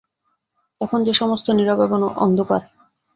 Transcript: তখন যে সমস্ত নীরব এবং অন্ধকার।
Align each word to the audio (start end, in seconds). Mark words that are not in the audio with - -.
তখন 0.81 0.99
যে 1.03 1.13
সমস্ত 1.13 1.47
নীরব 1.49 1.79
এবং 1.83 1.99
অন্ধকার। 2.17 2.61